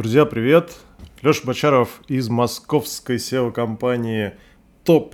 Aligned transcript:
Друзья, 0.00 0.24
привет! 0.24 0.78
Леша 1.20 1.42
Бочаров 1.44 2.00
из 2.08 2.30
московской 2.30 3.16
SEO-компании 3.16 4.32
Top 4.82 5.12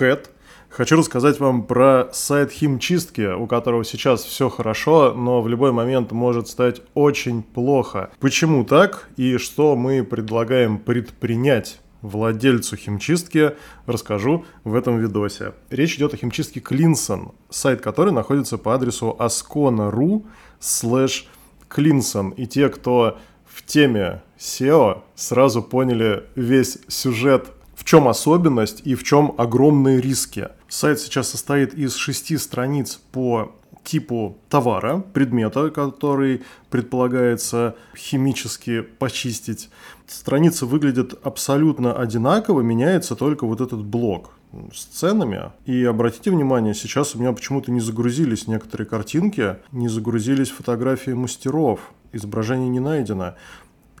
Head. 0.00 0.30
Хочу 0.70 0.96
рассказать 0.96 1.38
вам 1.40 1.64
про 1.64 2.08
сайт 2.10 2.50
химчистки, 2.50 3.34
у 3.34 3.46
которого 3.46 3.84
сейчас 3.84 4.24
все 4.24 4.48
хорошо, 4.48 5.12
но 5.12 5.42
в 5.42 5.48
любой 5.48 5.72
момент 5.72 6.12
может 6.12 6.48
стать 6.48 6.80
очень 6.94 7.42
плохо. 7.42 8.12
Почему 8.18 8.64
так 8.64 9.10
и 9.18 9.36
что 9.36 9.76
мы 9.76 10.02
предлагаем 10.02 10.78
предпринять 10.78 11.80
владельцу 12.00 12.78
химчистки, 12.78 13.52
расскажу 13.84 14.46
в 14.64 14.74
этом 14.74 15.00
видосе. 15.00 15.52
Речь 15.68 15.96
идет 15.96 16.14
о 16.14 16.16
химчистке 16.16 16.60
Cleanson, 16.60 17.34
сайт 17.50 17.82
который 17.82 18.14
находится 18.14 18.56
по 18.56 18.74
адресу 18.74 19.14
ascona.ru 19.18 20.24
slash 20.62 21.24
Cleanson. 21.68 22.34
И 22.36 22.46
те, 22.46 22.70
кто 22.70 23.18
в 23.54 23.64
теме 23.64 24.20
SEO, 24.38 25.02
сразу 25.14 25.62
поняли 25.62 26.24
весь 26.34 26.78
сюжет 26.88 27.52
в 27.76 27.84
чем 27.84 28.08
особенность 28.08 28.82
и 28.84 28.94
в 28.94 29.04
чем 29.04 29.34
огромные 29.38 30.00
риски. 30.00 30.48
Сайт 30.68 31.00
сейчас 31.00 31.28
состоит 31.28 31.74
из 31.74 31.94
шести 31.94 32.36
страниц 32.36 33.00
по 33.12 33.52
типу 33.84 34.38
товара, 34.48 35.04
предмета, 35.12 35.70
который 35.70 36.42
предполагается 36.70 37.76
химически 37.96 38.80
почистить. 38.80 39.68
Страницы 40.06 40.66
выглядят 40.66 41.14
абсолютно 41.22 41.94
одинаково, 41.94 42.62
меняется 42.62 43.14
только 43.14 43.46
вот 43.46 43.60
этот 43.60 43.84
блок 43.84 44.30
с 44.72 44.84
ценами. 44.84 45.52
И 45.66 45.84
обратите 45.84 46.30
внимание, 46.30 46.74
сейчас 46.74 47.14
у 47.14 47.18
меня 47.18 47.32
почему-то 47.32 47.70
не 47.70 47.80
загрузились 47.80 48.46
некоторые 48.46 48.86
картинки, 48.86 49.56
не 49.72 49.88
загрузились 49.88 50.50
фотографии 50.50 51.12
мастеров, 51.12 51.92
изображение 52.12 52.68
не 52.68 52.80
найдено. 52.80 53.34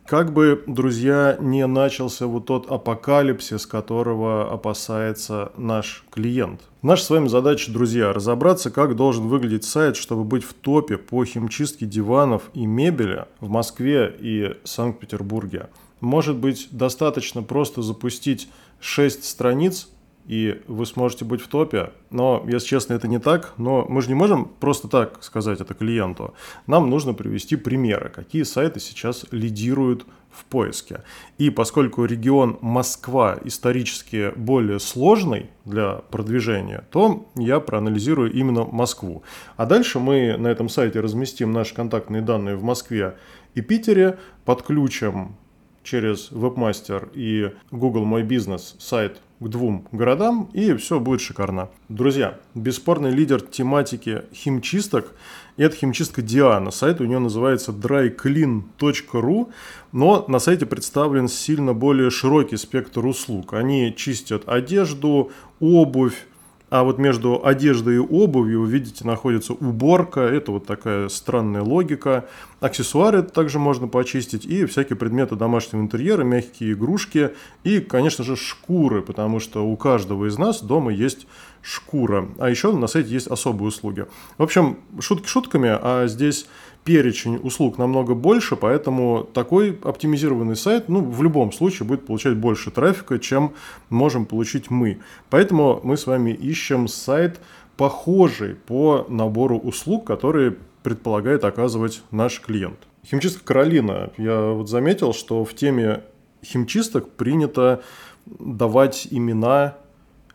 Как 0.06 0.34
бы, 0.34 0.62
друзья, 0.66 1.38
не 1.40 1.66
начался 1.66 2.26
вот 2.26 2.44
тот 2.44 2.70
апокалипсис, 2.70 3.64
которого 3.64 4.52
опасается 4.52 5.50
наш 5.56 6.04
клиент. 6.10 6.60
Наша 6.82 7.04
с 7.04 7.10
вами 7.10 7.28
задача, 7.28 7.72
друзья, 7.72 8.12
разобраться, 8.12 8.70
как 8.70 8.96
должен 8.96 9.28
выглядеть 9.28 9.64
сайт, 9.64 9.96
чтобы 9.96 10.24
быть 10.24 10.44
в 10.44 10.52
топе 10.52 10.98
по 10.98 11.24
химчистке 11.24 11.86
диванов 11.86 12.50
и 12.52 12.66
мебели 12.66 13.24
в 13.40 13.48
Москве 13.48 14.14
и 14.20 14.58
Санкт-Петербурге. 14.64 15.70
Может 16.00 16.36
быть, 16.36 16.68
достаточно 16.70 17.42
просто 17.42 17.80
запустить 17.80 18.50
6 18.80 19.24
страниц 19.24 19.88
и 20.26 20.62
вы 20.66 20.86
сможете 20.86 21.24
быть 21.24 21.40
в 21.40 21.48
топе. 21.48 21.92
Но, 22.10 22.44
если 22.46 22.68
честно, 22.68 22.94
это 22.94 23.08
не 23.08 23.18
так. 23.18 23.52
Но 23.58 23.84
мы 23.88 24.02
же 24.02 24.08
не 24.08 24.14
можем 24.14 24.46
просто 24.46 24.88
так 24.88 25.22
сказать 25.22 25.60
это 25.60 25.74
клиенту. 25.74 26.34
Нам 26.66 26.88
нужно 26.88 27.14
привести 27.14 27.56
примеры, 27.56 28.08
какие 28.08 28.42
сайты 28.42 28.80
сейчас 28.80 29.26
лидируют 29.30 30.06
в 30.30 30.44
поиске. 30.46 31.02
И 31.38 31.50
поскольку 31.50 32.04
регион 32.04 32.58
Москва 32.60 33.38
исторически 33.44 34.32
более 34.34 34.80
сложный 34.80 35.50
для 35.64 35.96
продвижения, 36.10 36.84
то 36.90 37.28
я 37.36 37.60
проанализирую 37.60 38.32
именно 38.32 38.64
Москву. 38.64 39.22
А 39.56 39.66
дальше 39.66 40.00
мы 40.00 40.36
на 40.36 40.48
этом 40.48 40.68
сайте 40.68 41.00
разместим 41.00 41.52
наши 41.52 41.74
контактные 41.74 42.22
данные 42.22 42.56
в 42.56 42.64
Москве 42.64 43.16
и 43.54 43.60
Питере, 43.60 44.18
подключим 44.44 45.36
через 45.84 46.32
Webmaster 46.32 47.10
и 47.14 47.52
Google 47.70 48.04
Мой 48.04 48.24
Бизнес 48.24 48.74
сайт 48.80 49.20
к 49.38 49.48
двум 49.48 49.86
городам, 49.92 50.50
и 50.54 50.74
все 50.74 50.98
будет 50.98 51.20
шикарно. 51.20 51.68
Друзья, 51.88 52.38
бесспорный 52.54 53.10
лидер 53.10 53.40
тематики 53.40 54.22
химчисток– 54.32 55.12
это 55.56 55.76
химчистка 55.76 56.22
Диана. 56.22 56.70
Сайт 56.70 57.00
у 57.00 57.04
нее 57.04 57.18
называется 57.18 57.70
dryclean.ru, 57.70 59.52
но 59.92 60.24
на 60.26 60.38
сайте 60.38 60.66
представлен 60.66 61.28
сильно 61.28 61.74
более 61.74 62.10
широкий 62.10 62.56
спектр 62.56 63.04
услуг. 63.04 63.52
Они 63.52 63.94
чистят 63.94 64.48
одежду, 64.48 65.30
обувь, 65.60 66.26
а 66.70 66.82
вот 66.82 66.98
между 66.98 67.44
одеждой 67.44 67.96
и 67.96 67.98
обувью, 67.98 68.64
видите, 68.64 69.04
находится 69.04 69.52
уборка. 69.52 70.20
Это 70.20 70.50
вот 70.50 70.66
такая 70.66 71.08
странная 71.08 71.62
логика. 71.62 72.26
Аксессуары 72.60 73.22
также 73.22 73.58
можно 73.58 73.86
почистить. 73.86 74.44
И 74.44 74.64
всякие 74.64 74.96
предметы 74.96 75.36
домашнего 75.36 75.82
интерьера, 75.82 76.24
мягкие 76.24 76.72
игрушки. 76.72 77.30
И, 77.62 77.80
конечно 77.80 78.24
же, 78.24 78.34
шкуры, 78.34 79.02
потому 79.02 79.40
что 79.40 79.64
у 79.64 79.76
каждого 79.76 80.26
из 80.26 80.38
нас 80.38 80.62
дома 80.62 80.92
есть 80.92 81.26
шкура. 81.62 82.28
А 82.38 82.50
еще 82.50 82.72
на 82.72 82.86
сайте 82.86 83.10
есть 83.10 83.26
особые 83.26 83.68
услуги. 83.68 84.06
В 84.38 84.42
общем, 84.42 84.78
шутки 85.00 85.28
шутками, 85.28 85.70
а 85.70 86.06
здесь 86.06 86.46
перечень 86.84 87.36
услуг 87.36 87.78
намного 87.78 88.14
больше, 88.14 88.56
поэтому 88.56 89.26
такой 89.32 89.78
оптимизированный 89.82 90.56
сайт, 90.56 90.88
ну, 90.88 91.00
в 91.00 91.22
любом 91.22 91.50
случае 91.52 91.88
будет 91.88 92.06
получать 92.06 92.36
больше 92.36 92.70
трафика, 92.70 93.18
чем 93.18 93.54
можем 93.88 94.26
получить 94.26 94.70
мы. 94.70 94.98
Поэтому 95.30 95.80
мы 95.82 95.96
с 95.96 96.06
вами 96.06 96.30
ищем 96.30 96.86
сайт, 96.88 97.40
похожий 97.76 98.54
по 98.54 99.06
набору 99.08 99.58
услуг, 99.58 100.06
которые 100.06 100.56
предполагает 100.82 101.44
оказывать 101.44 102.02
наш 102.10 102.40
клиент. 102.40 102.78
Химчистка 103.06 103.44
Каролина. 103.44 104.10
Я 104.16 104.50
вот 104.50 104.68
заметил, 104.68 105.12
что 105.12 105.44
в 105.44 105.54
теме 105.54 106.04
химчисток 106.44 107.10
принято 107.10 107.82
давать 108.26 109.08
имена 109.10 109.76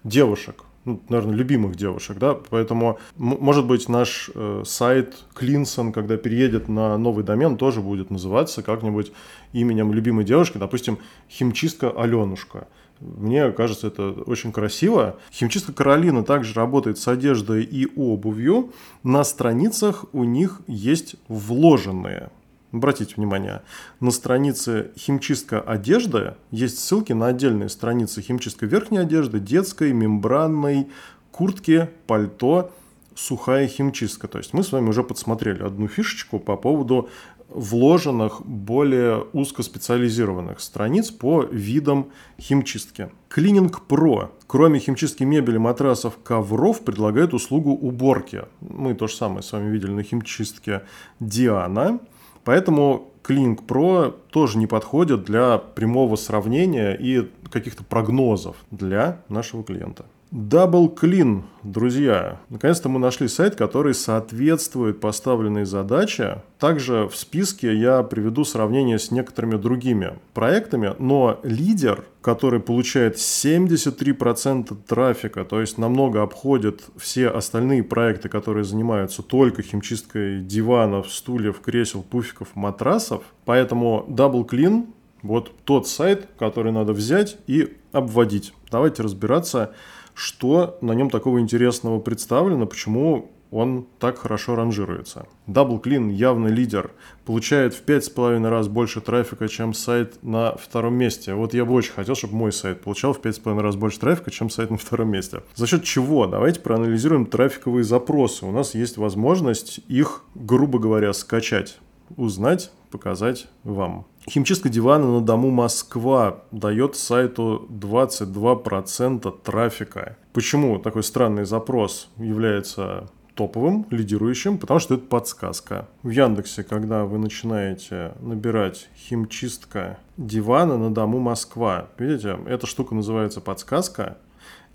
девушек 0.03 0.63
ну, 0.89 1.01
наверное, 1.07 1.35
любимых 1.35 1.75
девушек, 1.75 2.17
да, 2.17 2.33
поэтому, 2.33 2.97
может 3.15 3.65
быть, 3.67 3.87
наш 3.87 4.31
э, 4.33 4.63
сайт 4.65 5.13
Клинсон, 5.35 5.91
когда 5.91 6.17
переедет 6.17 6.67
на 6.67 6.97
новый 6.97 7.23
домен, 7.23 7.57
тоже 7.57 7.81
будет 7.81 8.09
называться 8.09 8.63
как-нибудь 8.63 9.11
именем 9.53 9.93
любимой 9.93 10.25
девушки, 10.25 10.57
допустим, 10.57 10.97
химчистка 11.29 11.91
Аленушка. 11.91 12.67
Мне 12.99 13.51
кажется, 13.51 13.87
это 13.87 14.11
очень 14.25 14.51
красиво. 14.51 15.19
Химчистка 15.31 15.73
Каролина 15.73 16.23
также 16.23 16.55
работает 16.55 16.97
с 16.97 17.07
одеждой 17.07 17.63
и 17.63 17.87
обувью. 17.95 18.73
На 19.03 19.23
страницах 19.23 20.05
у 20.11 20.23
них 20.23 20.61
есть 20.67 21.15
вложенные 21.27 22.31
Обратите 22.71 23.15
внимание, 23.17 23.63
на 23.99 24.11
странице 24.11 24.91
«Химчистка 24.95 25.59
одежды» 25.59 26.35
есть 26.51 26.77
ссылки 26.77 27.13
на 27.13 27.27
отдельные 27.27 27.67
страницы 27.67 28.21
химчистка 28.21 28.67
верхней 28.67 28.99
одежды, 28.99 29.39
детской, 29.39 29.91
мембранной, 29.91 30.87
куртки, 31.31 31.89
пальто, 32.05 32.71
сухая 33.15 33.67
химчистка. 33.67 34.27
То 34.27 34.37
есть 34.37 34.53
мы 34.53 34.63
с 34.63 34.71
вами 34.71 34.89
уже 34.89 35.03
подсмотрели 35.03 35.63
одну 35.63 35.87
фишечку 35.87 36.39
по 36.39 36.55
поводу 36.57 37.09
вложенных 37.49 38.45
более 38.45 39.25
узкоспециализированных 39.33 40.59
страниц 40.59 41.09
по 41.09 41.41
видам 41.45 42.11
химчистки. 42.39 43.09
Cleaning 43.35 43.73
Pro, 43.87 44.29
кроме 44.45 44.77
химчистки 44.77 45.23
мебели, 45.23 45.57
матрасов, 45.57 46.19
ковров, 46.23 46.81
предлагает 46.81 47.33
услугу 47.33 47.71
уборки. 47.71 48.43
Мы 48.61 48.93
то 48.93 49.07
же 49.07 49.15
самое 49.15 49.41
с 49.41 49.51
вами 49.51 49.71
видели 49.71 49.89
на 49.89 50.03
химчистке 50.03 50.83
Диана– 51.19 51.99
Поэтому 52.43 53.11
Cleaning 53.23 53.59
Pro 53.65 54.15
тоже 54.31 54.57
не 54.57 54.67
подходит 54.67 55.23
для 55.23 55.57
прямого 55.57 56.15
сравнения 56.15 56.93
и 56.93 57.29
каких-то 57.51 57.83
прогнозов 57.83 58.55
для 58.71 59.21
нашего 59.29 59.63
клиента. 59.63 60.05
Double 60.31 60.93
Clean, 60.93 61.41
друзья. 61.63 62.39
Наконец-то 62.49 62.87
мы 62.87 62.99
нашли 62.99 63.27
сайт, 63.27 63.55
который 63.55 63.95
соответствует 63.95 64.99
поставленной 64.99 65.65
задаче. 65.65 66.43
Также 66.59 67.07
в 67.07 67.15
списке 67.15 67.75
я 67.75 68.03
приведу 68.03 68.43
сравнение 68.43 68.99
с 68.99 69.09
некоторыми 69.09 69.55
другими 69.55 70.19
проектами, 70.35 70.93
но 70.99 71.39
лидер, 71.41 72.03
который 72.21 72.59
получает 72.59 73.15
73% 73.15 74.77
трафика, 74.87 75.45
то 75.45 75.61
есть 75.61 75.79
намного 75.79 76.21
обходит 76.21 76.83
все 76.95 77.29
остальные 77.29 77.81
проекты, 77.83 78.29
которые 78.29 78.65
занимаются 78.65 79.23
только 79.23 79.63
химчисткой 79.63 80.41
диванов, 80.41 81.11
стульев, 81.11 81.59
кресел, 81.59 82.03
пуфиков, 82.03 82.49
матрасов. 82.53 83.23
Поэтому 83.45 84.05
Double 84.07 84.47
Clean 84.47 84.85
вот 85.23 85.51
тот 85.65 85.87
сайт, 85.87 86.29
который 86.37 86.71
надо 86.71 86.93
взять 86.93 87.37
и 87.47 87.75
обводить. 87.91 88.53
Давайте 88.71 89.03
разбираться, 89.03 89.73
что 90.19 90.77
на 90.81 90.91
нем 90.91 91.09
такого 91.09 91.39
интересного 91.39 91.99
представлено, 91.99 92.65
почему 92.65 93.31
он 93.51 93.87
так 93.99 94.17
хорошо 94.17 94.55
ранжируется. 94.55 95.27
Double 95.47 95.81
Clean 95.81 96.11
явный 96.11 96.51
лидер, 96.51 96.91
получает 97.23 97.73
в 97.73 97.85
5,5 97.85 98.47
раз 98.49 98.67
больше 98.67 98.99
трафика, 98.99 99.47
чем 99.47 99.73
сайт 99.73 100.21
на 100.21 100.57
втором 100.57 100.95
месте. 100.95 101.33
Вот 101.35 101.53
я 101.53 101.63
бы 101.63 101.73
очень 101.73 101.93
хотел, 101.93 102.15
чтобы 102.15 102.35
мой 102.35 102.51
сайт 102.51 102.81
получал 102.81 103.13
в 103.13 103.21
5,5 103.21 103.61
раз 103.61 103.77
больше 103.77 103.97
трафика, 103.97 104.29
чем 104.29 104.49
сайт 104.49 104.71
на 104.71 104.77
втором 104.77 105.09
месте. 105.09 105.41
За 105.55 105.65
счет 105.65 105.85
чего? 105.85 106.27
Давайте 106.27 106.59
проанализируем 106.59 107.25
трафиковые 107.25 107.85
запросы. 107.85 108.45
У 108.45 108.51
нас 108.51 108.75
есть 108.75 108.97
возможность 108.97 109.79
их, 109.87 110.25
грубо 110.35 110.79
говоря, 110.79 111.13
скачать, 111.13 111.79
узнать, 112.17 112.71
показать 112.91 113.47
вам. 113.63 114.05
Химчистка 114.29 114.69
дивана 114.69 115.07
на 115.07 115.21
дому 115.21 115.49
Москва 115.49 116.43
дает 116.51 116.95
сайту 116.95 117.65
22% 117.71 119.41
трафика. 119.43 120.17
Почему 120.33 120.77
такой 120.77 121.01
странный 121.01 121.45
запрос 121.45 122.09
является 122.17 123.09
топовым, 123.33 123.87
лидирующим, 123.89 124.59
потому 124.59 124.79
что 124.79 124.93
это 124.93 125.05
подсказка. 125.05 125.87
В 126.03 126.11
Яндексе, 126.11 126.63
когда 126.63 127.05
вы 127.05 127.17
начинаете 127.17 128.13
набирать 128.19 128.89
химчистка 128.95 129.97
дивана 130.17 130.77
на 130.77 130.93
дому 130.93 131.17
Москва, 131.17 131.87
видите, 131.97 132.37
эта 132.45 132.67
штука 132.67 132.93
называется 132.93 133.41
подсказка, 133.41 134.19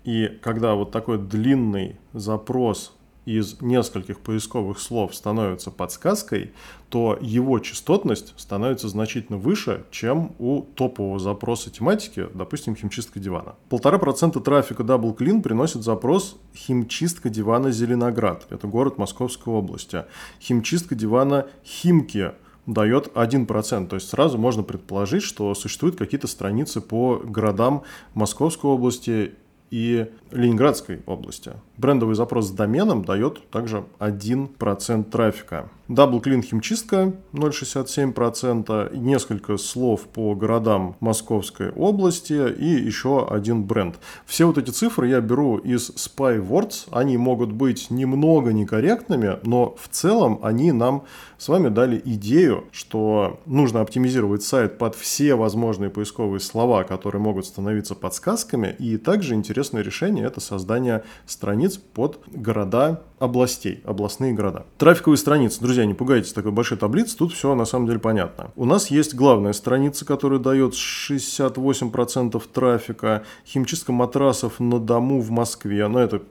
и 0.03 0.37
когда 0.41 0.75
вот 0.75 0.91
такой 0.91 1.17
длинный 1.17 1.95
запрос 2.11 2.93
из 3.25 3.61
нескольких 3.61 4.19
поисковых 4.19 4.79
слов 4.79 5.15
становится 5.15 5.71
подсказкой, 5.71 6.53
то 6.89 7.17
его 7.19 7.59
частотность 7.59 8.33
становится 8.37 8.87
значительно 8.87 9.37
выше, 9.37 9.85
чем 9.91 10.35
у 10.39 10.61
топового 10.61 11.19
запроса 11.19 11.69
тематики, 11.71 12.27
допустим, 12.33 12.75
химчистка 12.75 13.19
дивана. 13.19 13.55
Полтора 13.69 13.97
процента 13.97 14.39
трафика 14.39 14.83
Double 14.83 15.15
Clean 15.17 15.41
приносит 15.41 15.83
запрос 15.83 16.37
химчистка 16.55 17.29
дивана 17.29 17.71
Зеленоград. 17.71 18.45
Это 18.49 18.67
город 18.67 18.97
Московской 18.97 19.53
области. 19.53 20.05
Химчистка 20.39 20.95
дивана 20.95 21.47
Химки 21.65 22.31
дает 22.65 23.07
1%. 23.13 23.87
То 23.87 23.95
есть 23.95 24.09
сразу 24.09 24.37
можно 24.37 24.63
предположить, 24.63 25.23
что 25.23 25.53
существуют 25.53 25.97
какие-то 25.97 26.27
страницы 26.27 26.81
по 26.81 27.17
городам 27.17 27.83
Московской 28.13 28.69
области 28.71 29.33
и 29.71 30.07
Ленинградской 30.31 31.01
области. 31.05 31.53
Брендовый 31.77 32.15
запрос 32.15 32.47
с 32.47 32.51
доменом 32.51 33.03
дает 33.03 33.49
также 33.49 33.85
1% 33.99 35.03
трафика. 35.09 35.69
Double 35.87 36.19
Clean 36.21 36.41
химчистка 36.41 37.13
0,67%, 37.33 38.97
несколько 38.97 39.57
слов 39.57 40.07
по 40.07 40.33
городам 40.33 40.95
Московской 40.99 41.69
области 41.69 42.51
и 42.53 42.65
еще 42.65 43.27
один 43.27 43.65
бренд. 43.65 43.99
Все 44.25 44.45
вот 44.45 44.57
эти 44.57 44.71
цифры 44.71 45.09
я 45.09 45.21
беру 45.21 45.57
из 45.57 45.91
SpyWords, 45.91 46.87
они 46.91 47.17
могут 47.17 47.51
быть 47.51 47.91
немного 47.91 48.51
некорректными, 48.51 49.37
но 49.43 49.75
в 49.79 49.87
целом 49.89 50.39
они 50.41 50.71
нам 50.71 51.03
с 51.37 51.49
вами 51.49 51.69
дали 51.69 52.01
идею, 52.03 52.63
что 52.71 53.39
нужно 53.45 53.81
оптимизировать 53.81 54.41
сайт 54.41 54.77
под 54.79 54.95
все 54.95 55.35
возможные 55.35 55.91
поисковые 55.91 56.39
слова, 56.39 56.83
которые 56.83 57.21
могут 57.21 57.45
становиться 57.45 57.93
подсказками, 57.93 58.75
и 58.79 58.97
также 58.97 59.35
интересное 59.55 59.83
решение– 59.83 60.25
это 60.27 60.41
создание 60.41 61.05
страниц 61.25 61.77
под 61.77 62.19
города 62.27 63.03
областей, 63.19 63.81
областные 63.85 64.33
города. 64.33 64.65
Трафиковые 64.77 65.17
страницы, 65.17 65.61
друзья, 65.61 65.85
не 65.85 65.93
пугайтесь 65.93 66.33
такой 66.33 66.51
большой 66.51 66.77
таблицы, 66.77 67.15
тут 67.15 67.31
все 67.31 67.55
на 67.55 67.63
самом 67.63 67.87
деле 67.87 67.99
понятно. 67.99 68.51
У 68.57 68.65
нас 68.65 68.91
есть 68.91 69.15
главная 69.15 69.53
страница, 69.53 70.03
которая 70.03 70.39
дает 70.39 70.73
68% 70.73 72.43
трафика, 72.51 73.23
химчистка 73.45 73.93
матрасов 73.93 74.59
на 74.59 74.77
дому 74.77 75.21
в 75.21 75.31
Москве, 75.31 75.87
но 75.87 75.99
это 76.01 76.21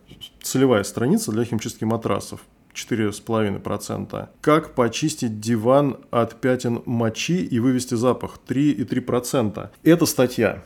целевая 0.43 0.85
страница 0.85 1.33
для 1.33 1.45
химчистки 1.45 1.85
матрасов. 1.85 2.41
4,5%. 2.75 4.29
Как 4.41 4.75
почистить 4.75 5.41
диван 5.41 5.97
от 6.11 6.41
пятен 6.41 6.83
мочи 6.85 7.45
и 7.45 7.61
вывести 7.61 7.95
запах? 7.95 8.39
3,3%. 8.49 9.71
Это 9.85 10.07
статья. 10.07 10.65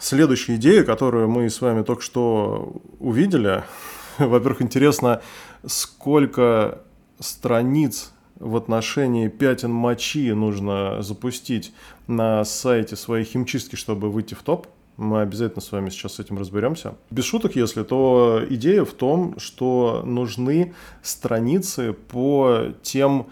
Следующая 0.00 0.56
идея, 0.56 0.82
которую 0.82 1.28
мы 1.28 1.50
с 1.50 1.60
вами 1.60 1.82
только 1.82 2.02
что 2.02 2.80
увидели, 3.00 3.64
во-первых, 4.18 4.62
интересно, 4.62 5.20
сколько 5.66 6.80
страниц 7.18 8.10
в 8.36 8.56
отношении 8.56 9.28
пятен 9.28 9.70
мочи 9.70 10.32
нужно 10.32 11.02
запустить 11.02 11.74
на 12.06 12.46
сайте 12.46 12.96
своей 12.96 13.26
химчистки, 13.26 13.76
чтобы 13.76 14.10
выйти 14.10 14.32
в 14.32 14.42
топ. 14.42 14.68
Мы 14.96 15.20
обязательно 15.20 15.60
с 15.60 15.70
вами 15.70 15.90
сейчас 15.90 16.14
с 16.14 16.18
этим 16.18 16.38
разберемся. 16.38 16.94
Без 17.10 17.24
шуток, 17.24 17.54
если, 17.54 17.82
то 17.82 18.42
идея 18.48 18.86
в 18.86 18.92
том, 18.94 19.38
что 19.38 20.02
нужны 20.06 20.72
страницы 21.02 21.92
по 21.92 22.68
тем 22.82 23.26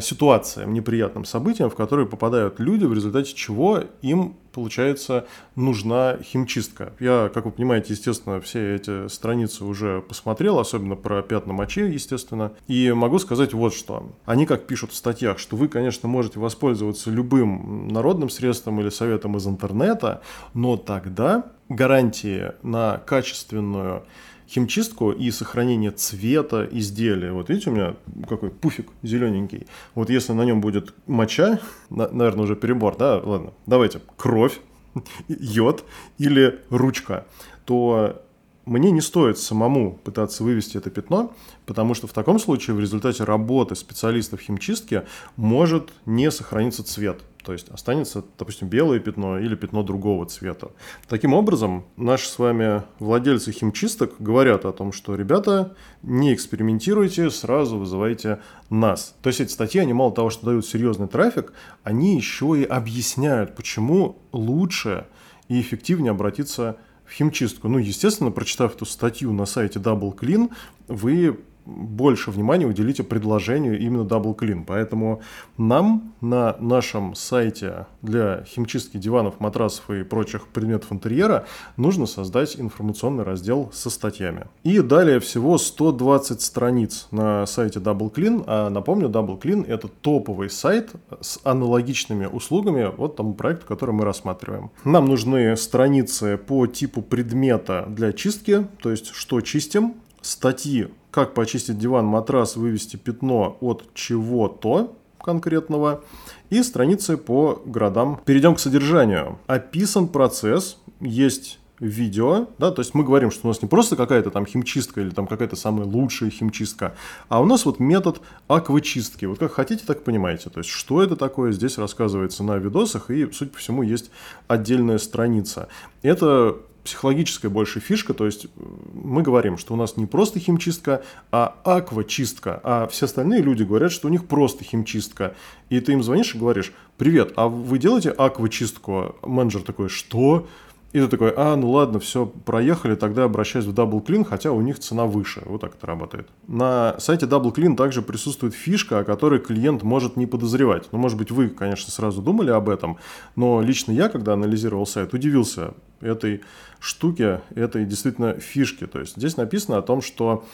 ситуациям, 0.00 0.72
неприятным 0.72 1.24
событиям, 1.24 1.70
в 1.70 1.74
которые 1.74 2.06
попадают 2.06 2.58
люди, 2.58 2.84
в 2.84 2.94
результате 2.94 3.34
чего 3.34 3.82
им, 4.02 4.36
получается, 4.52 5.26
нужна 5.56 6.16
химчистка. 6.22 6.92
Я, 7.00 7.30
как 7.32 7.44
вы 7.44 7.50
понимаете, 7.50 7.92
естественно, 7.92 8.40
все 8.40 8.74
эти 8.76 9.08
страницы 9.08 9.64
уже 9.64 10.00
посмотрел, 10.00 10.58
особенно 10.58 10.96
про 10.96 11.22
пятна 11.22 11.52
мочи, 11.52 11.82
естественно, 11.82 12.52
и 12.66 12.90
могу 12.92 13.18
сказать 13.18 13.52
вот 13.52 13.74
что. 13.74 14.10
Они, 14.24 14.46
как 14.46 14.66
пишут 14.66 14.92
в 14.92 14.96
статьях, 14.96 15.38
что 15.38 15.56
вы, 15.56 15.68
конечно, 15.68 16.08
можете 16.08 16.40
воспользоваться 16.40 17.10
любым 17.10 17.88
народным 17.88 18.30
средством 18.30 18.80
или 18.80 18.88
советом 18.88 19.36
из 19.36 19.46
интернета, 19.46 20.22
но 20.54 20.76
тогда 20.76 21.52
гарантии 21.68 22.52
на 22.62 22.98
качественную 22.98 24.04
химчистку 24.48 25.12
и 25.12 25.30
сохранение 25.30 25.90
цвета 25.90 26.66
изделия. 26.70 27.32
Вот 27.32 27.50
видите, 27.50 27.70
у 27.70 27.74
меня 27.74 27.94
какой 28.28 28.50
пуфик 28.50 28.88
зелененький. 29.02 29.66
Вот 29.94 30.10
если 30.10 30.32
на 30.32 30.44
нем 30.44 30.60
будет 30.60 30.94
моча, 31.06 31.60
на, 31.90 32.08
наверное, 32.08 32.44
уже 32.44 32.56
перебор, 32.56 32.96
да, 32.96 33.18
ладно, 33.18 33.52
давайте, 33.66 34.00
кровь, 34.16 34.60
йод 35.28 35.84
или 36.18 36.60
ручка, 36.70 37.26
то 37.64 38.22
мне 38.64 38.90
не 38.90 39.00
стоит 39.00 39.38
самому 39.38 39.94
пытаться 40.04 40.44
вывести 40.44 40.76
это 40.76 40.90
пятно, 40.90 41.32
потому 41.66 41.94
что 41.94 42.06
в 42.06 42.12
таком 42.12 42.38
случае 42.38 42.76
в 42.76 42.80
результате 42.80 43.24
работы 43.24 43.74
специалистов 43.74 44.40
химчистки 44.40 45.04
может 45.36 45.90
не 46.06 46.30
сохраниться 46.30 46.82
цвет. 46.84 47.22
То 47.48 47.54
есть 47.54 47.70
останется, 47.70 48.22
допустим, 48.38 48.68
белое 48.68 49.00
пятно 49.00 49.38
или 49.38 49.54
пятно 49.54 49.82
другого 49.82 50.26
цвета. 50.26 50.72
Таким 51.08 51.32
образом, 51.32 51.86
наши 51.96 52.28
с 52.28 52.38
вами 52.38 52.82
владельцы 52.98 53.52
химчисток 53.52 54.16
говорят 54.18 54.66
о 54.66 54.72
том, 54.72 54.92
что, 54.92 55.14
ребята, 55.14 55.74
не 56.02 56.34
экспериментируйте, 56.34 57.30
сразу 57.30 57.78
вызывайте 57.78 58.40
нас. 58.68 59.14
То 59.22 59.28
есть 59.28 59.40
эти 59.40 59.50
статьи, 59.50 59.80
они 59.80 59.94
мало 59.94 60.12
того, 60.12 60.28
что 60.28 60.44
дают 60.44 60.66
серьезный 60.66 61.08
трафик, 61.08 61.54
они 61.84 62.16
еще 62.16 62.54
и 62.54 62.64
объясняют, 62.64 63.56
почему 63.56 64.18
лучше 64.32 65.06
и 65.48 65.58
эффективнее 65.58 66.10
обратиться 66.10 66.76
в 67.06 67.12
химчистку. 67.12 67.68
Ну, 67.68 67.78
естественно, 67.78 68.30
прочитав 68.30 68.76
эту 68.76 68.84
статью 68.84 69.32
на 69.32 69.46
сайте 69.46 69.78
Double 69.78 70.14
Clean, 70.14 70.50
вы 70.86 71.38
больше 71.68 72.30
внимания 72.30 72.66
уделите 72.66 73.02
предложению 73.02 73.78
именно 73.78 74.02
Double 74.02 74.34
Clean. 74.34 74.64
Поэтому 74.66 75.20
нам 75.58 76.14
на 76.20 76.56
нашем 76.60 77.14
сайте 77.14 77.86
для 78.00 78.42
химчистки 78.44 78.96
диванов, 78.96 79.38
матрасов 79.38 79.90
и 79.90 80.02
прочих 80.02 80.48
предметов 80.48 80.92
интерьера 80.92 81.46
нужно 81.76 82.06
создать 82.06 82.58
информационный 82.58 83.24
раздел 83.24 83.70
со 83.72 83.90
статьями. 83.90 84.46
И 84.64 84.80
далее 84.80 85.20
всего 85.20 85.58
120 85.58 86.40
страниц 86.40 87.08
на 87.10 87.44
сайте 87.46 87.80
Double 87.80 88.12
Clean. 88.12 88.42
А 88.46 88.70
напомню, 88.70 89.08
Double 89.08 89.38
Clean 89.38 89.66
это 89.66 89.88
топовый 89.88 90.48
сайт 90.48 90.92
с 91.20 91.38
аналогичными 91.44 92.26
услугами 92.26 92.90
вот 92.96 93.16
тому 93.16 93.34
проекту, 93.34 93.66
который 93.66 93.94
мы 93.94 94.04
рассматриваем. 94.04 94.70
Нам 94.84 95.04
нужны 95.04 95.56
страницы 95.56 96.38
по 96.38 96.66
типу 96.66 97.02
предмета 97.02 97.84
для 97.88 98.12
чистки, 98.12 98.66
то 98.80 98.90
есть 98.90 99.08
что 99.14 99.40
чистим, 99.42 99.96
статьи 100.28 100.88
как 101.10 101.34
почистить 101.34 101.78
диван, 101.78 102.04
матрас, 102.06 102.56
вывести 102.56 102.96
пятно 102.96 103.56
от 103.60 103.84
чего-то 103.94 104.94
конкретного 105.18 106.04
и 106.50 106.62
страницы 106.62 107.16
по 107.16 107.62
городам. 107.64 108.20
Перейдем 108.24 108.54
к 108.54 108.60
содержанию. 108.60 109.38
Описан 109.46 110.08
процесс, 110.08 110.78
есть 111.00 111.58
видео, 111.80 112.48
да, 112.58 112.70
то 112.70 112.80
есть 112.80 112.94
мы 112.94 113.04
говорим, 113.04 113.30
что 113.30 113.46
у 113.46 113.48
нас 113.48 113.62
не 113.62 113.68
просто 113.68 113.96
какая-то 113.96 114.30
там 114.30 114.46
химчистка 114.46 115.00
или 115.00 115.10
там 115.10 115.26
какая-то 115.26 115.56
самая 115.56 115.86
лучшая 115.86 116.30
химчистка, 116.30 116.94
а 117.28 117.40
у 117.40 117.44
нас 117.44 117.64
вот 117.64 117.78
метод 117.78 118.20
аквачистки. 118.48 119.26
Вот 119.26 119.38
как 119.38 119.52
хотите, 119.52 119.84
так 119.86 120.02
понимаете. 120.02 120.50
То 120.50 120.58
есть 120.58 120.70
что 120.70 121.02
это 121.02 121.16
такое, 121.16 121.52
здесь 121.52 121.78
рассказывается 121.78 122.42
на 122.42 122.56
видосах 122.56 123.10
и, 123.10 123.30
судя 123.32 123.50
по 123.52 123.58
всему, 123.58 123.82
есть 123.82 124.10
отдельная 124.48 124.98
страница. 124.98 125.68
Это 126.02 126.56
психологическая 126.84 127.50
больше 127.50 127.80
фишка, 127.80 128.14
то 128.14 128.26
есть 128.26 128.46
э, 128.46 128.48
мы 128.92 129.22
говорим, 129.22 129.58
что 129.58 129.74
у 129.74 129.76
нас 129.76 129.96
не 129.96 130.06
просто 130.06 130.38
химчистка, 130.38 131.02
а 131.30 131.56
аквачистка, 131.64 132.60
а 132.62 132.88
все 132.88 133.06
остальные 133.06 133.42
люди 133.42 133.62
говорят, 133.62 133.92
что 133.92 134.08
у 134.08 134.10
них 134.10 134.26
просто 134.26 134.64
химчистка. 134.64 135.34
И 135.68 135.80
ты 135.80 135.92
им 135.92 136.02
звонишь 136.02 136.34
и 136.34 136.38
говоришь, 136.38 136.72
привет, 136.96 137.32
а 137.36 137.48
вы 137.48 137.78
делаете 137.78 138.10
аквачистку? 138.10 139.16
Менеджер 139.22 139.62
такой, 139.62 139.88
что? 139.88 140.48
И 140.92 141.00
ты 141.00 141.08
такой, 141.08 141.34
а, 141.36 141.54
ну 141.56 141.70
ладно, 141.70 142.00
все, 142.00 142.24
проехали, 142.24 142.94
тогда 142.94 143.24
обращаюсь 143.24 143.66
в 143.66 143.74
Double 143.74 144.04
Clean, 144.04 144.24
хотя 144.24 144.52
у 144.52 144.62
них 144.62 144.78
цена 144.78 145.04
выше. 145.04 145.42
Вот 145.44 145.60
так 145.60 145.74
это 145.74 145.86
работает. 145.86 146.28
На 146.46 146.96
сайте 146.98 147.26
Double 147.26 147.54
Clean 147.54 147.76
также 147.76 148.00
присутствует 148.00 148.54
фишка, 148.54 149.00
о 149.00 149.04
которой 149.04 149.38
клиент 149.38 149.82
может 149.82 150.16
не 150.16 150.26
подозревать. 150.26 150.88
Ну, 150.90 150.98
может 150.98 151.18
быть, 151.18 151.30
вы, 151.30 151.50
конечно, 151.50 151.92
сразу 151.92 152.22
думали 152.22 152.50
об 152.50 152.70
этом, 152.70 152.96
но 153.36 153.60
лично 153.60 153.92
я, 153.92 154.08
когда 154.08 154.32
анализировал 154.32 154.86
сайт, 154.86 155.12
удивился 155.12 155.74
этой 156.00 156.42
штуке, 156.80 157.42
этой 157.54 157.84
действительно 157.84 158.34
фишки. 158.34 158.86
То 158.86 159.00
есть 159.00 159.16
здесь 159.16 159.36
написано 159.36 159.78
о 159.78 159.82
том, 159.82 160.00
что 160.00 160.44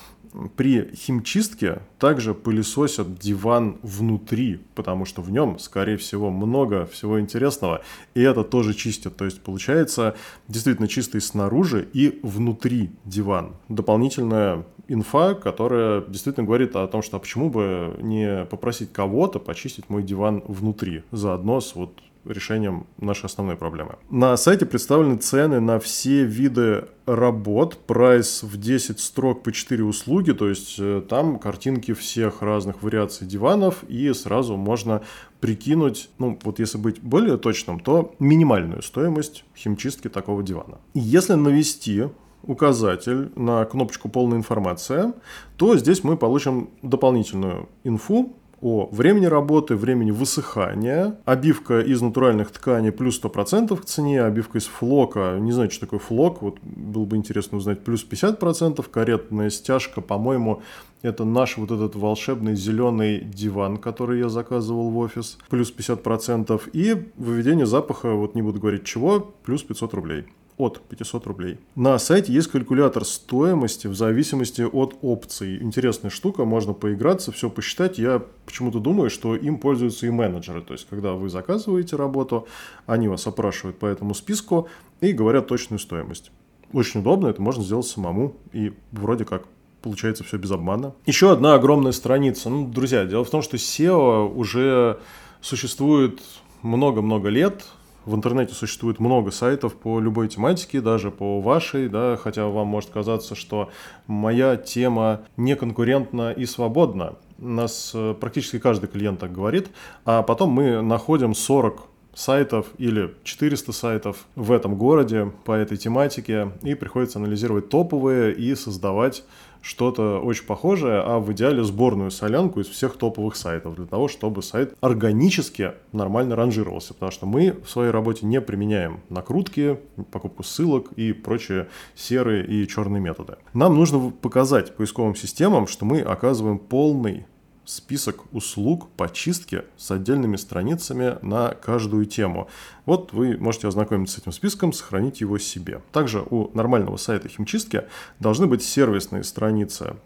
при 0.57 0.93
химчистке 0.95 1.83
также 1.99 2.35
пылесосят 2.35 3.19
диван 3.19 3.79
внутри, 3.83 4.61
потому 4.75 5.05
что 5.05 5.23
в 5.23 5.31
нем, 5.31 5.59
скорее 5.61 5.97
всего, 5.97 6.31
много 6.31 6.87
всего 6.87 7.21
интересного, 7.21 7.83
и 8.15 8.21
это 8.21 8.43
тоже 8.43 8.75
чистят. 8.75 9.17
То 9.17 9.25
есть 9.27 9.41
получается, 9.43 10.17
действительно 10.49 10.89
чистый 10.89 11.21
снаружи 11.21 11.89
и 11.93 12.21
внутри 12.23 12.91
диван. 13.05 13.55
Дополнительная 13.69 14.65
инфа, 14.89 15.35
которая 15.35 16.03
действительно 16.03 16.47
говорит 16.47 16.77
о 16.77 16.87
том, 16.87 17.03
что 17.03 17.17
а 17.17 17.21
почему 17.21 17.51
бы 17.51 17.97
не 18.01 18.45
попросить 18.47 18.93
кого-то 18.93 19.39
почистить 19.39 19.89
мой 19.89 20.03
диван 20.03 20.43
внутри, 20.47 21.03
заодно 21.11 21.61
с 21.61 21.75
вот 21.75 22.01
решением 22.25 22.87
нашей 22.99 23.27
основной 23.27 23.57
проблемы. 23.57 23.97
На 24.11 24.37
сайте 24.37 24.67
представлены 24.67 25.17
цены 25.17 25.61
на 25.61 25.79
все 25.79 26.25
виды 26.25 26.87
работ, 27.07 27.79
прайс 27.87 28.43
в 28.43 28.57
10 28.57 28.99
строк 29.01 29.43
по 29.43 29.53
4 29.53 29.85
услуги, 29.85 30.33
то 30.33 30.49
есть 30.49 30.77
э, 30.79 31.03
там 31.09 31.39
картинки 31.39 31.93
всех 31.93 32.43
разных 32.43 32.83
вариаций 32.83 33.27
диванов, 33.27 33.85
и 33.89 34.13
сразу 34.13 34.57
можно 34.57 35.03
прикинуть, 35.41 36.11
ну 36.19 36.39
вот 36.43 36.59
если 36.59 36.79
быть 36.79 37.01
более 37.01 37.37
точным, 37.37 37.81
то 37.81 38.15
минимальную 38.19 38.83
стоимость 38.83 39.45
химчистки 39.57 40.09
такого 40.09 40.43
дивана. 40.43 40.79
Если 40.95 41.35
навести 41.35 42.05
указатель 42.47 43.31
на 43.37 43.65
кнопочку 43.65 44.09
«Полная 44.09 44.39
информация», 44.39 45.15
то 45.57 45.77
здесь 45.77 46.05
мы 46.05 46.17
получим 46.17 46.71
дополнительную 46.83 47.69
инфу 47.85 48.37
о 48.65 48.89
времени 48.91 49.27
работы, 49.27 49.77
времени 49.77 50.11
высыхания. 50.11 51.19
Обивка 51.27 51.81
из 51.81 52.01
натуральных 52.01 52.51
тканей 52.51 52.93
плюс 52.93 53.23
100% 53.23 53.77
к 53.77 53.85
цене, 53.85 54.23
обивка 54.25 54.57
из 54.57 54.65
флока, 54.65 55.37
не 55.39 55.53
знаю, 55.53 55.71
что 55.71 55.81
такое 55.81 56.01
флок, 56.01 56.41
вот 56.41 56.57
было 56.63 57.05
бы 57.05 57.17
интересно 57.17 57.59
узнать, 57.59 57.85
плюс 57.85 58.07
50%. 58.09 58.83
Каретная 58.91 59.51
стяжка, 59.51 60.01
по-моему, 60.01 60.63
это 61.03 61.27
наш 61.27 61.59
вот 61.59 61.73
этот 61.73 61.95
волшебный 61.95 62.57
зеленый 62.57 63.21
диван, 63.21 63.77
который 63.77 64.21
я 64.21 64.31
заказывал 64.31 64.89
в 64.89 64.97
офис, 64.97 65.37
плюс 65.51 65.71
50%. 65.77 66.63
И 66.73 67.11
выведение 67.19 67.67
запаха, 67.67 68.15
вот 68.15 68.35
не 68.35 68.41
буду 68.41 68.61
говорить 68.61 68.85
чего, 68.85 69.35
плюс 69.45 69.63
500 69.63 69.93
рублей 69.93 70.25
от 70.57 70.81
500 70.83 71.27
рублей. 71.27 71.59
На 71.75 71.99
сайте 71.99 72.33
есть 72.33 72.49
калькулятор 72.49 73.05
стоимости 73.05 73.87
в 73.87 73.95
зависимости 73.95 74.63
от 74.63 74.97
опций. 75.03 75.61
Интересная 75.63 76.11
штука, 76.11 76.45
можно 76.45 76.73
поиграться, 76.73 77.33
все 77.33 77.51
посчитать. 77.51 77.99
Я 77.99 78.23
почему-то 78.47 78.79
думаю, 78.79 79.11
что 79.11 79.35
им 79.35 79.59
пользуются 79.59 80.07
и 80.07 80.11
менеджеры. 80.11 80.63
То 80.63 80.75
есть, 80.75 80.87
когда 80.89 81.13
вы 81.13 81.29
заказываете 81.29 81.97
работу, 81.97 82.47
они 82.87 83.09
вас 83.09 83.27
опрашивают 83.27 83.79
по 83.79 83.87
этому 83.87 84.15
списку 84.15 84.69
и 85.01 85.13
говорят 85.13 85.49
точную 85.49 85.81
стоимость. 85.81 86.31
Очень 86.73 87.01
удобно, 87.01 87.29
это 87.29 87.43
можно 87.43 87.63
сделать 87.63 87.87
самому 87.87 88.37
и 88.53 88.73
вроде 88.93 89.25
как 89.25 89.45
получается 89.83 90.25
все 90.25 90.39
без 90.39 90.51
обмана. 90.51 90.95
Еще 91.05 91.31
одна 91.31 91.55
огромная 91.55 91.93
страница. 91.93 92.49
Ну, 92.49 92.67
друзья, 92.67 93.05
дело 93.05 93.25
в 93.25 93.31
том, 93.31 93.43
что 93.43 93.57
SEO 93.57 94.35
уже 94.35 94.99
существует 95.41 96.21
много-много 96.63 97.29
лет, 97.29 97.67
в 98.05 98.15
интернете 98.15 98.55
существует 98.55 99.01
много 99.01 99.31
сайтов 99.31 99.75
по 99.75 100.01
любой 100.01 100.29
тематике, 100.29 100.81
даже 100.81 101.11
по 101.11 101.41
вашей, 101.41 101.89
да, 101.89 102.17
хотя 102.17 102.47
вам 102.47 102.67
может 102.67 102.91
казаться, 102.91 103.35
что 103.35 103.71
моя 104.07 104.57
тема 104.57 105.23
не 105.37 105.57
конкурентна 105.57 106.33
и 106.33 106.47
свободна. 106.47 107.15
Нас 107.39 107.93
э, 107.95 108.15
практически 108.19 108.59
каждый 108.59 108.89
клиент 108.89 109.21
так 109.21 109.33
говорит, 109.33 109.71
а 110.05 110.23
потом 110.23 110.51
мы 110.51 110.83
находим 110.83 111.35
40 111.35 111.94
сайтов 112.15 112.67
или 112.79 113.15
400 113.25 113.73
сайтов 113.73 114.27
в 114.37 114.53
этом 114.53 114.77
городе 114.77 115.33
по 115.45 115.53
этой 115.53 115.77
тематике, 115.77 116.53
и 116.63 116.75
приходится 116.75 117.19
анализировать 117.19 117.69
топовые 117.69 118.35
и 118.35 118.55
создавать 118.55 119.25
что-то 119.65 120.21
очень 120.21 120.45
похожее, 120.45 121.01
а 121.01 121.19
в 121.19 121.33
идеале 121.33 121.65
сборную 121.65 122.11
солянку 122.11 122.61
из 122.61 122.69
всех 122.69 122.99
топовых 122.99 123.35
сайтов 123.35 123.77
для 123.77 123.87
того, 123.87 124.09
чтобы 124.09 124.43
сайт 124.43 124.77
органически 124.83 125.73
нормально 125.93 126.37
ранжировался, 126.37 126.93
потому 126.93 127.11
что 127.11 127.25
мы 127.25 127.57
в 127.65 127.71
своей 127.71 127.91
работе 127.91 128.27
не 128.27 128.43
применяем 128.43 129.01
накрутки, 129.09 129.79
покупку 130.13 130.43
ссылок 130.43 130.93
и 130.93 131.15
прочие 131.15 131.69
серые 131.95 132.47
и 132.47 132.69
черные 132.69 133.01
методы. 133.01 133.37
Нам 133.55 133.75
нужно 133.75 134.11
показать 134.11 134.77
поисковым 134.77 135.17
системам, 135.17 135.67
что 135.67 135.87
мы 135.87 136.03
оказываем 136.03 136.59
полный 136.59 137.25
список 137.65 138.25
услуг 138.33 138.89
по 138.97 139.09
чистке 139.09 139.65
с 139.77 139.91
отдельными 139.91 140.37
страницами 140.37 141.19
на 141.23 141.51
каждую 141.51 142.07
тему. 142.07 142.49
Вот 142.87 143.13
вы 143.13 143.37
можете 143.39 143.69
ознакомиться 143.69 144.17
с 144.17 144.23
этим 144.23 144.33
списком, 144.33 144.73
сохранить 144.73 145.21
его 145.21 145.39
себе. 145.39 145.83
Также 145.93 146.21
у 146.21 146.51
нормального 146.55 146.97
сайта 146.97 147.29
химчистки 147.29 147.85
должны 148.21 148.47
быть 148.47 148.63
сервисные 148.63 149.25
страницы 149.25 149.97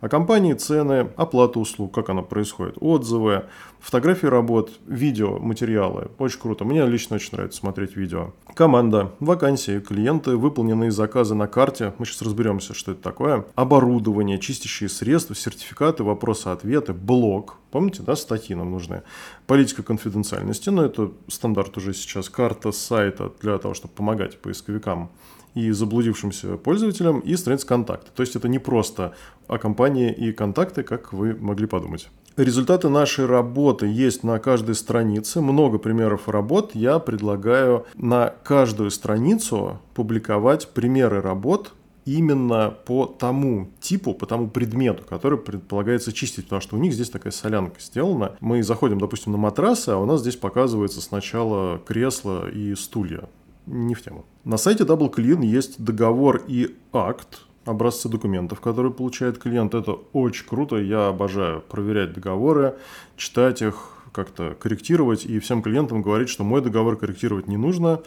о 0.00 0.08
компании, 0.08 0.54
цены, 0.54 1.10
оплата 1.16 1.58
услуг, 1.58 1.94
как 1.94 2.08
она 2.08 2.22
происходит, 2.22 2.76
отзывы, 2.80 3.44
фотографии 3.80 4.26
работ, 4.26 4.70
видео, 4.86 5.38
материалы. 5.38 6.08
Очень 6.18 6.40
круто. 6.40 6.64
Мне 6.64 6.86
лично 6.86 7.16
очень 7.16 7.30
нравится 7.32 7.60
смотреть 7.60 7.96
видео. 7.96 8.32
Команда, 8.54 9.12
вакансии, 9.20 9.80
клиенты, 9.80 10.36
выполненные 10.36 10.90
заказы 10.90 11.34
на 11.34 11.46
карте. 11.46 11.92
Мы 11.98 12.06
сейчас 12.06 12.22
разберемся, 12.22 12.74
что 12.74 12.92
это 12.92 13.02
такое. 13.02 13.44
Оборудование, 13.54 14.38
чистящие 14.38 14.88
средства, 14.88 15.34
сертификаты, 15.34 16.02
вопросы-ответы, 16.02 16.92
блог. 16.92 17.56
Помните, 17.70 18.02
да, 18.02 18.16
статьи 18.16 18.54
нам 18.56 18.70
нужны. 18.70 19.02
Политика 19.46 19.82
конфиденциальности, 19.82 20.70
но 20.70 20.84
это 20.84 21.12
стандарт 21.28 21.76
уже 21.76 21.94
сейчас. 21.94 22.28
Карта 22.28 22.72
сайта 22.72 23.32
для 23.40 23.58
того, 23.58 23.74
чтобы 23.74 23.94
помогать 23.94 24.38
поисковикам 24.38 25.10
и 25.54 25.70
заблудившимся 25.70 26.56
пользователям, 26.56 27.20
и 27.20 27.36
страниц 27.36 27.64
контакта. 27.64 28.10
То 28.14 28.22
есть 28.22 28.36
это 28.36 28.48
не 28.48 28.58
просто 28.58 29.14
о 29.46 29.58
компании 29.58 30.12
и 30.12 30.32
контакты, 30.32 30.82
как 30.82 31.12
вы 31.12 31.34
могли 31.34 31.66
подумать. 31.66 32.08
Результаты 32.36 32.88
нашей 32.88 33.26
работы 33.26 33.86
есть 33.86 34.22
на 34.22 34.38
каждой 34.38 34.74
странице. 34.74 35.40
Много 35.40 35.78
примеров 35.78 36.28
работ. 36.28 36.70
Я 36.74 36.98
предлагаю 36.98 37.84
на 37.96 38.32
каждую 38.44 38.90
страницу 38.90 39.80
публиковать 39.94 40.68
примеры 40.68 41.20
работ, 41.20 41.74
именно 42.06 42.74
по 42.86 43.06
тому 43.06 43.68
типу, 43.80 44.14
по 44.14 44.26
тому 44.26 44.48
предмету, 44.48 45.04
который 45.08 45.38
предполагается 45.38 46.12
чистить, 46.12 46.44
потому 46.44 46.62
что 46.62 46.76
у 46.76 46.78
них 46.78 46.92
здесь 46.92 47.10
такая 47.10 47.32
солянка 47.32 47.80
сделана. 47.80 48.36
Мы 48.40 48.62
заходим, 48.62 48.98
допустим, 48.98 49.32
на 49.32 49.38
матрасы, 49.38 49.90
а 49.90 49.98
у 49.98 50.06
нас 50.06 50.20
здесь 50.20 50.36
показывается 50.36 51.00
сначала 51.00 51.78
кресло 51.78 52.48
и 52.48 52.74
стулья 52.74 53.28
не 53.66 53.94
в 53.94 54.02
тему. 54.02 54.24
На 54.44 54.56
сайте 54.56 54.84
Double 54.84 55.12
Clean 55.12 55.44
есть 55.44 55.82
договор 55.82 56.42
и 56.46 56.76
акт, 56.92 57.42
образцы 57.64 58.08
документов, 58.08 58.60
которые 58.60 58.92
получает 58.92 59.38
клиент. 59.38 59.74
Это 59.74 59.92
очень 60.12 60.46
круто, 60.46 60.76
я 60.76 61.08
обожаю 61.08 61.60
проверять 61.60 62.12
договоры, 62.12 62.76
читать 63.16 63.62
их, 63.62 63.96
как-то 64.12 64.56
корректировать 64.58 65.24
и 65.24 65.38
всем 65.38 65.62
клиентам 65.62 66.02
говорить, 66.02 66.28
что 66.28 66.42
мой 66.42 66.60
договор 66.60 66.96
корректировать 66.96 67.46
не 67.46 67.56
нужно, 67.56 68.02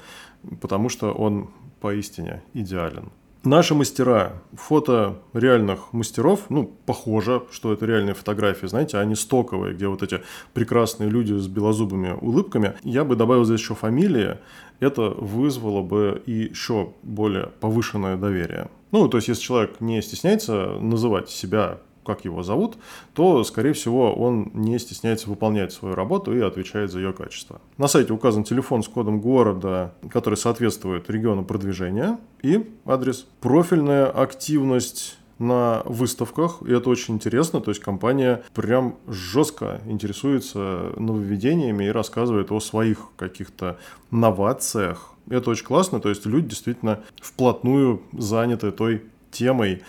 потому 0.59 0.89
что 0.89 1.13
он 1.13 1.49
поистине 1.79 2.43
идеален. 2.53 3.11
Наши 3.45 3.75
мастера, 3.75 4.41
фото 4.53 5.19
реальных 5.33 5.91
мастеров, 5.91 6.45
ну, 6.47 6.71
похоже, 6.85 7.43
что 7.51 7.73
это 7.73 7.85
реальные 7.85 8.13
фотографии, 8.13 8.67
знаете, 8.67 8.97
они 8.97 9.15
стоковые, 9.15 9.73
где 9.73 9.89
вот 9.89 10.01
эти 10.01 10.21
прекрасные 10.53 11.09
люди 11.09 11.33
с 11.33 11.47
белозубыми 11.47 12.17
улыбками. 12.21 12.75
Я 12.83 13.03
бы 13.03 13.17
добавил 13.17 13.43
здесь 13.43 13.59
еще 13.59 13.75
фамилии, 13.75 14.37
это 14.79 15.09
вызвало 15.09 15.81
бы 15.81 16.23
еще 16.25 16.93
более 17.03 17.47
повышенное 17.59 18.15
доверие. 18.15 18.69
Ну, 18.91 19.09
то 19.09 19.17
есть, 19.17 19.27
если 19.27 19.43
человек 19.43 19.81
не 19.81 20.01
стесняется 20.01 20.77
называть 20.79 21.29
себя 21.29 21.79
как 22.05 22.25
его 22.25 22.43
зовут, 22.43 22.77
то, 23.13 23.43
скорее 23.43 23.73
всего, 23.73 24.13
он 24.13 24.51
не 24.53 24.77
стесняется 24.79 25.29
выполнять 25.29 25.71
свою 25.71 25.95
работу 25.95 26.35
и 26.35 26.41
отвечает 26.41 26.91
за 26.91 26.99
ее 26.99 27.13
качество. 27.13 27.61
На 27.77 27.87
сайте 27.87 28.13
указан 28.13 28.43
телефон 28.43 28.83
с 28.83 28.87
кодом 28.87 29.19
города, 29.21 29.93
который 30.09 30.35
соответствует 30.35 31.09
региону 31.09 31.43
продвижения, 31.43 32.19
и 32.41 32.69
адрес. 32.85 33.27
Профильная 33.39 34.07
активность 34.07 35.17
на 35.39 35.81
выставках, 35.85 36.61
и 36.65 36.71
это 36.71 36.89
очень 36.89 37.15
интересно, 37.15 37.59
то 37.59 37.71
есть 37.71 37.81
компания 37.81 38.43
прям 38.53 38.95
жестко 39.07 39.81
интересуется 39.85 40.93
нововведениями 40.97 41.85
и 41.85 41.89
рассказывает 41.89 42.51
о 42.51 42.59
своих 42.59 43.09
каких-то 43.17 43.77
новациях. 44.11 45.13
Это 45.29 45.49
очень 45.49 45.65
классно, 45.65 45.99
то 45.99 46.09
есть 46.09 46.25
люди 46.25 46.49
действительно 46.49 46.99
вплотную 47.21 48.01
заняты 48.13 48.71
той 48.71 49.03
темой 49.31 49.81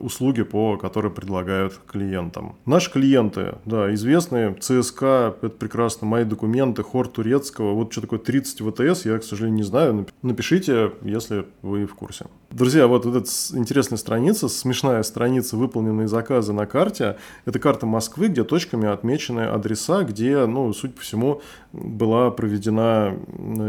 услуги, 0.00 0.42
по 0.42 0.76
которой 0.76 1.12
предлагают 1.12 1.78
клиентам. 1.86 2.56
Наши 2.66 2.90
клиенты, 2.90 3.54
да, 3.64 3.92
известные, 3.94 4.54
ЦСК, 4.54 5.02
это 5.02 5.50
прекрасно, 5.50 6.06
мои 6.06 6.24
документы, 6.24 6.82
хор 6.82 7.08
турецкого, 7.08 7.74
вот 7.74 7.92
что 7.92 8.00
такое 8.00 8.18
30 8.18 8.60
ВТС, 8.60 9.04
я, 9.06 9.18
к 9.18 9.24
сожалению, 9.24 9.56
не 9.56 9.62
знаю, 9.62 10.06
напишите, 10.22 10.92
если 11.02 11.46
вы 11.62 11.86
в 11.86 11.94
курсе. 11.94 12.26
Друзья, 12.50 12.88
вот 12.88 13.06
эта 13.06 13.24
интересная 13.54 13.96
страница, 13.96 14.48
смешная 14.48 15.04
страница, 15.04 15.56
выполненные 15.56 16.08
заказы 16.08 16.52
на 16.52 16.66
карте, 16.66 17.16
это 17.44 17.60
карта 17.60 17.86
Москвы, 17.86 18.26
где 18.26 18.42
точками 18.42 18.88
отмечены 18.88 19.42
адреса, 19.42 20.02
где, 20.02 20.46
ну, 20.46 20.72
судя 20.72 20.94
по 20.94 21.00
всему, 21.00 21.42
была 21.72 22.32
проведена 22.32 23.16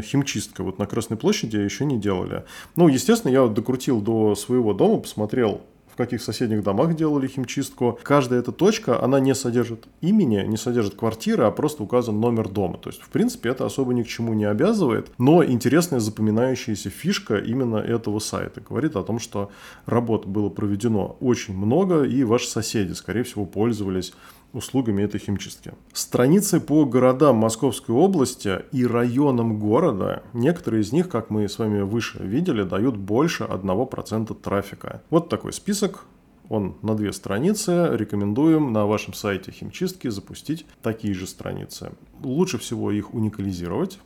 химчистка. 0.01 0.63
Вот 0.63 0.79
на 0.79 0.87
Красной 0.87 1.17
площади 1.17 1.57
еще 1.57 1.85
не 1.85 1.99
делали. 1.99 2.43
Ну, 2.75 2.87
естественно, 2.87 3.31
я 3.31 3.43
вот 3.43 3.53
докрутил 3.53 4.01
до 4.01 4.33
своего 4.33 4.73
дома, 4.73 4.97
посмотрел 4.97 5.61
в 5.91 5.97
каких 5.97 6.21
соседних 6.21 6.63
домах 6.63 6.95
делали 6.95 7.27
химчистку. 7.27 7.99
Каждая 8.03 8.39
эта 8.39 8.51
точка, 8.51 9.01
она 9.01 9.19
не 9.19 9.35
содержит 9.35 9.87
имени, 10.01 10.43
не 10.47 10.57
содержит 10.57 10.95
квартиры, 10.95 11.43
а 11.43 11.51
просто 11.51 11.83
указан 11.83 12.19
номер 12.19 12.49
дома. 12.49 12.77
То 12.77 12.89
есть, 12.89 13.01
в 13.01 13.09
принципе, 13.09 13.49
это 13.49 13.65
особо 13.65 13.93
ни 13.93 14.03
к 14.03 14.07
чему 14.07 14.33
не 14.33 14.45
обязывает, 14.45 15.11
но 15.17 15.43
интересная 15.43 15.99
запоминающаяся 15.99 16.89
фишка 16.89 17.37
именно 17.37 17.77
этого 17.77 18.19
сайта. 18.19 18.61
Говорит 18.61 18.95
о 18.95 19.03
том, 19.03 19.19
что 19.19 19.51
работ 19.85 20.25
было 20.25 20.49
проведено 20.49 21.17
очень 21.19 21.55
много, 21.55 22.03
и 22.03 22.23
ваши 22.23 22.47
соседи, 22.47 22.93
скорее 22.93 23.23
всего, 23.23 23.45
пользовались 23.45 24.13
услугами 24.53 25.03
этой 25.03 25.19
химчистки. 25.19 25.73
Страницы 25.93 26.59
по 26.59 26.85
городам 26.85 27.37
Московской 27.37 27.95
области 27.95 28.59
и 28.71 28.85
районам 28.85 29.59
города, 29.59 30.23
некоторые 30.33 30.81
из 30.81 30.91
них, 30.91 31.09
как 31.09 31.29
мы 31.29 31.47
с 31.47 31.59
вами 31.59 31.81
выше 31.81 32.19
видели, 32.19 32.63
дают 32.63 32.97
больше 32.97 33.43
1% 33.43 34.33
трафика. 34.41 35.01
Вот 35.09 35.29
такой 35.29 35.53
список. 35.53 36.05
Он 36.49 36.75
на 36.81 36.95
две 36.95 37.13
страницы. 37.13 37.89
Рекомендуем 37.93 38.73
на 38.73 38.85
вашем 38.85 39.13
сайте 39.13 39.51
химчистки 39.51 40.09
запустить 40.09 40.65
такие 40.81 41.13
же 41.13 41.25
страницы. 41.25 41.93
Лучше 42.21 42.57
всего 42.57 42.91
их 42.91 43.13
уникализировать. 43.13 43.99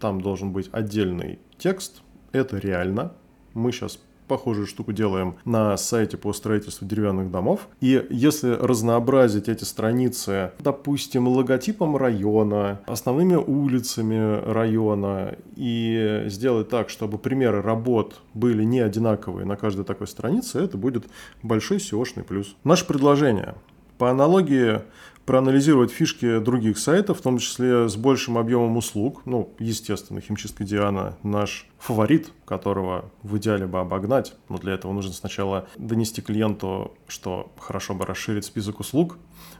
Там 0.00 0.22
должен 0.22 0.52
быть 0.52 0.70
отдельный 0.72 1.38
текст. 1.58 2.02
Это 2.32 2.56
реально. 2.56 3.12
Мы 3.52 3.72
сейчас 3.72 3.98
похожую 4.30 4.68
штуку 4.68 4.92
делаем 4.92 5.34
на 5.44 5.76
сайте 5.76 6.16
по 6.16 6.32
строительству 6.32 6.86
деревянных 6.86 7.32
домов. 7.32 7.66
И 7.80 8.06
если 8.10 8.52
разнообразить 8.52 9.48
эти 9.48 9.64
страницы, 9.64 10.52
допустим, 10.60 11.26
логотипом 11.26 11.96
района, 11.96 12.80
основными 12.86 13.34
улицами 13.34 14.40
района, 14.52 15.34
и 15.56 16.22
сделать 16.26 16.68
так, 16.68 16.90
чтобы 16.90 17.18
примеры 17.18 17.60
работ 17.60 18.20
были 18.32 18.62
не 18.62 18.78
одинаковые 18.78 19.44
на 19.44 19.56
каждой 19.56 19.84
такой 19.84 20.06
странице, 20.06 20.60
это 20.60 20.78
будет 20.78 21.06
большой 21.42 21.78
SEO-шный 21.78 22.22
плюс. 22.22 22.54
Наше 22.62 22.86
предложение. 22.86 23.56
По 23.98 24.10
аналогии 24.10 24.80
проанализировать 25.26 25.90
фишки 25.90 26.38
других 26.38 26.78
сайтов, 26.78 27.18
в 27.18 27.22
том 27.22 27.38
числе 27.38 27.88
с 27.88 27.96
большим 27.96 28.38
объемом 28.38 28.76
услуг. 28.76 29.22
Ну, 29.26 29.52
естественно, 29.58 30.20
химчистка 30.20 30.64
Диана 30.64 31.16
наш 31.22 31.69
фаворит, 31.80 32.30
которого 32.44 33.10
в 33.22 33.38
идеале 33.38 33.66
бы 33.66 33.80
обогнать, 33.80 34.34
но 34.48 34.58
для 34.58 34.74
этого 34.74 34.92
нужно 34.92 35.12
сначала 35.12 35.66
донести 35.76 36.20
клиенту, 36.20 36.94
что 37.08 37.50
хорошо 37.58 37.94
бы 37.94 38.04
расширить 38.04 38.44
список 38.44 38.80
услуг. 38.80 39.16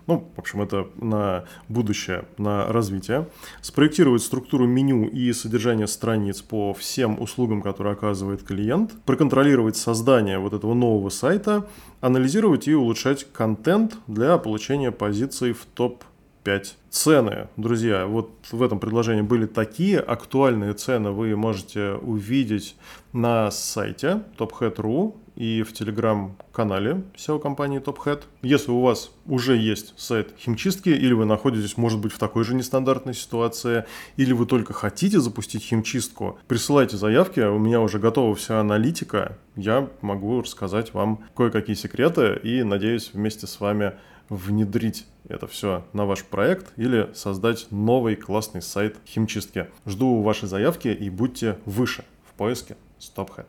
Ну, 0.07 0.31
в 0.37 0.39
общем, 0.39 0.61
это 0.61 0.89
на 0.97 1.45
будущее, 1.69 2.27
на 2.37 2.67
развитие. 2.67 3.29
Спроектировать 3.63 4.23
структуру 4.23 4.67
меню 4.67 5.09
и 5.09 5.33
содержание 5.33 5.87
страниц 5.87 6.43
по 6.43 6.75
всем 6.75 7.21
услугам, 7.21 7.63
которые 7.63 7.95
оказывает 7.95 8.43
клиент. 8.43 8.93
Проконтролировать 9.05 9.77
создание 9.77 10.39
вот 10.39 10.53
этого 10.53 10.75
нового 10.75 11.09
сайта. 11.09 11.69
Анализировать 12.01 12.69
и 12.69 12.75
улучшать 12.75 13.27
контент 13.33 13.97
для 14.07 14.37
получения 14.37 14.91
позиций 14.91 15.53
в 15.53 15.65
топ 15.65 16.05
5. 16.45 16.77
Цены, 16.91 17.49
друзья, 17.57 18.07
вот 18.07 18.31
в 18.51 18.63
этом 18.63 18.81
предложении 18.81 19.23
были 19.23 19.47
такие 19.47 19.99
актуальные 19.99 20.75
цены, 20.75 21.11
вы 21.11 21.37
можете 21.37 21.93
увидеть 21.93 22.77
на 23.13 23.51
сайте 23.51 24.23
tophead.ru 24.39 25.15
и 25.37 25.63
в 25.63 25.73
телеграм-канале 25.73 27.03
SEO-компании 27.17 27.81
TopHead. 27.81 28.25
Если 28.43 28.71
у 28.71 28.83
вас 28.83 29.11
уже 29.27 29.57
есть 29.57 29.95
сайт 29.99 30.35
химчистки, 30.39 30.91
или 30.91 31.15
вы 31.15 31.25
находитесь, 31.25 31.79
может 31.79 31.99
быть, 31.99 32.13
в 32.13 32.19
такой 32.19 32.45
же 32.45 32.55
нестандартной 32.55 33.15
ситуации, 33.15 33.87
или 34.17 34.35
вы 34.35 34.45
только 34.45 34.75
хотите 34.75 35.19
запустить 35.19 35.63
химчистку, 35.63 36.39
присылайте 36.47 36.99
заявки, 36.99 37.41
у 37.41 37.59
меня 37.59 37.81
уже 37.81 37.99
готова 37.99 38.35
вся 38.35 38.61
аналитика, 38.61 39.39
я 39.57 39.89
могу 40.03 40.43
рассказать 40.43 40.93
вам 40.93 41.25
кое-какие 41.35 41.75
секреты 41.75 42.39
и, 42.43 42.63
надеюсь, 42.63 43.11
вместе 43.15 43.47
с 43.47 43.61
вами 43.61 43.95
внедрить 44.31 45.07
это 45.29 45.47
все 45.47 45.85
на 45.93 46.07
ваш 46.07 46.25
проект 46.25 46.73
или 46.77 47.11
создать 47.15 47.67
новый 47.71 48.17
классный 48.17 48.63
сайт 48.63 48.97
химчистки. 49.07 49.69
Жду 49.85 50.23
ваши 50.23 50.47
заявки 50.47 50.89
и 50.89 51.11
будьте 51.11 51.59
выше 51.67 52.05
в 52.25 52.35
поиске 52.35 52.77
StopHead. 52.99 53.47